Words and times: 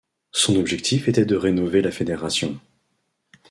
Son 0.31 0.55
objectif 0.55 1.07
était 1.07 1.25
de 1.25 1.35
rénover 1.35 1.83
la 1.83 1.91
fédération. 1.91 2.59